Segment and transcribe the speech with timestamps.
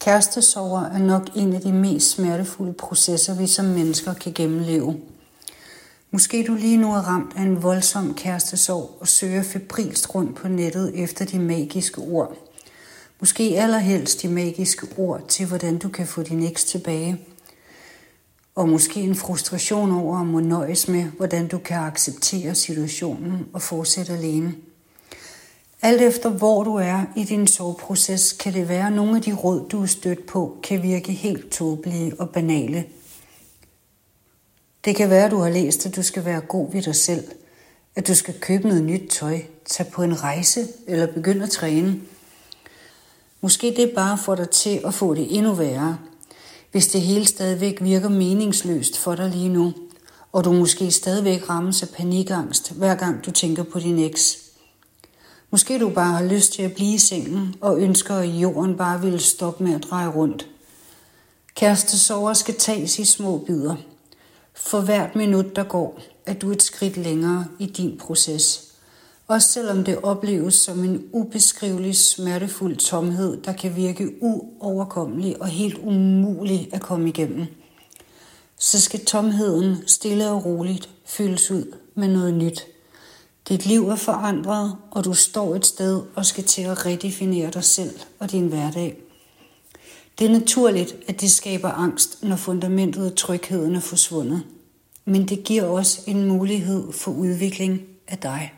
[0.00, 5.00] Kærestesorger er nok en af de mest smertefulde processer, vi som mennesker kan gennemleve.
[6.10, 10.48] Måske du lige nu er ramt af en voldsom kærestesorg og søger febrilst rundt på
[10.48, 12.36] nettet efter de magiske ord.
[13.20, 17.20] Måske allerhelst de magiske ord til, hvordan du kan få din eks tilbage.
[18.54, 23.62] Og måske en frustration over at må nøjes med, hvordan du kan acceptere situationen og
[23.62, 24.54] fortsætte alene.
[25.82, 29.32] Alt efter hvor du er i din soveproces, kan det være, at nogle af de
[29.32, 32.84] råd, du er stødt på, kan virke helt tåbelige og banale.
[34.84, 37.24] Det kan være, at du har læst, at du skal være god ved dig selv,
[37.96, 42.00] at du skal købe noget nyt tøj, tage på en rejse eller begynde at træne.
[43.40, 45.98] Måske det bare får dig til at få det endnu værre,
[46.72, 49.72] hvis det hele stadigvæk virker meningsløst for dig lige nu,
[50.32, 54.39] og du måske stadigvæk rammes af panikangst, hver gang du tænker på din eks.
[55.52, 59.00] Måske du bare har lyst til at blive i sengen og ønsker, at jorden bare
[59.00, 60.46] ville stoppe med at dreje rundt.
[61.86, 63.76] sover skal tages i små bidder.
[64.54, 68.72] For hvert minut, der går, er du et skridt længere i din proces.
[69.26, 75.78] Også selvom det opleves som en ubeskrivelig smertefuld tomhed, der kan virke uoverkommelig og helt
[75.78, 77.46] umulig at komme igennem.
[78.58, 82.66] Så skal tomheden stille og roligt fyldes ud med noget nyt–
[83.50, 87.64] dit liv er forandret, og du står et sted og skal til at redefinere dig
[87.64, 88.96] selv og din hverdag.
[90.18, 94.42] Det er naturligt, at det skaber angst, når fundamentet og trygheden er forsvundet.
[95.04, 98.52] Men det giver også en mulighed for udvikling af dig.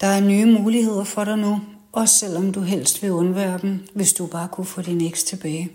[0.00, 1.60] Der er nye muligheder for dig nu,
[1.92, 5.70] også selvom du helst vil undvære dem, hvis du bare kunne få din eks tilbage.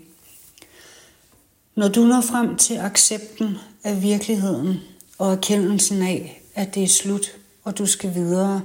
[1.74, 4.76] Når du når frem til accepten af virkeligheden
[5.18, 8.62] og erkendelsen af, at det er slut og du skal videre,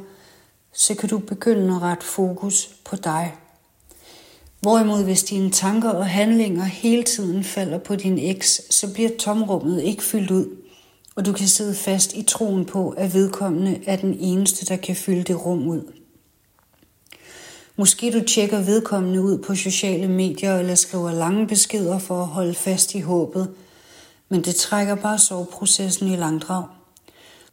[0.73, 3.36] så kan du begynde at rette fokus på dig.
[4.61, 9.81] Hvorimod hvis dine tanker og handlinger hele tiden falder på din eks, så bliver tomrummet
[9.81, 10.47] ikke fyldt ud,
[11.16, 14.95] og du kan sidde fast i troen på, at vedkommende er den eneste, der kan
[14.95, 15.93] fylde det rum ud.
[17.76, 22.54] Måske du tjekker vedkommende ud på sociale medier eller skriver lange beskeder for at holde
[22.54, 23.52] fast i håbet,
[24.30, 26.64] men det trækker bare soveprocessen i langdrag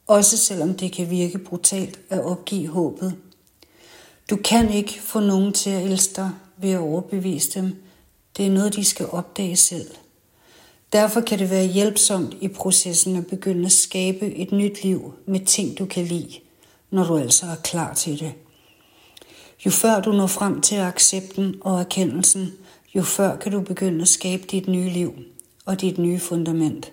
[0.06, 3.16] også selvom det kan virke brutalt at opgive håbet.
[4.30, 7.76] Du kan ikke få nogen til at elske dig ved at overbevise dem.
[8.36, 9.90] Det er noget, de skal opdage selv.
[10.92, 15.40] Derfor kan det være hjælpsomt i processen at begynde at skabe et nyt liv med
[15.40, 16.34] ting, du kan lide,
[16.90, 18.32] når du altså er klar til det.
[19.66, 22.52] Jo før du når frem til accepten og erkendelsen,
[22.94, 25.14] jo før kan du begynde at skabe dit nye liv
[25.64, 26.92] og dit nye fundament.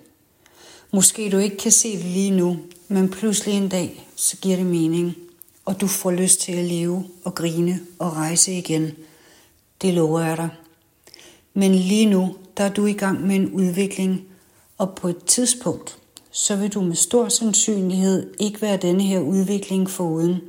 [0.91, 2.57] Måske du ikke kan se det lige nu,
[2.93, 5.15] men pludselig en dag, så giver det mening,
[5.65, 8.91] og du får lyst til at leve og grine og rejse igen.
[9.81, 10.49] Det lover jeg dig.
[11.53, 14.21] Men lige nu, der er du i gang med en udvikling,
[14.77, 15.97] og på et tidspunkt,
[16.31, 20.41] så vil du med stor sandsynlighed ikke være denne her udvikling foruden.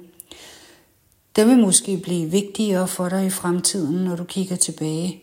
[1.36, 5.22] Den vil måske blive vigtigere for dig i fremtiden, når du kigger tilbage,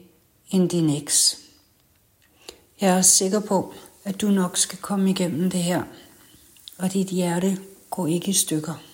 [0.51, 1.37] end din eks.
[2.81, 5.83] Jeg er sikker på, at du nok skal komme igennem det her
[6.81, 7.57] og dit hjerte
[7.89, 8.90] går ikke i stykker.